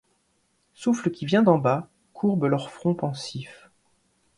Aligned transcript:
Souffle 0.73 1.11
qui 1.11 1.27
vient 1.27 1.43
d'en 1.43 1.59
bas, 1.59 1.87
courbe 2.13 2.45
leur 2.45 2.71
front 2.71 2.95
pensif. 2.95 3.69